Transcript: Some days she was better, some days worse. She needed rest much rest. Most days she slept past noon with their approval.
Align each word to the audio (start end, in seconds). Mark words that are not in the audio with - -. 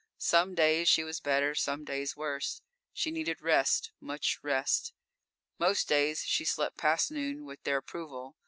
Some 0.17 0.55
days 0.55 0.89
she 0.89 1.03
was 1.03 1.19
better, 1.19 1.53
some 1.53 1.83
days 1.85 2.17
worse. 2.17 2.63
She 2.91 3.11
needed 3.11 3.39
rest 3.39 3.91
much 3.99 4.39
rest. 4.41 4.93
Most 5.59 5.87
days 5.87 6.23
she 6.23 6.43
slept 6.43 6.75
past 6.75 7.11
noon 7.11 7.45
with 7.45 7.61
their 7.65 7.77
approval. 7.77 8.35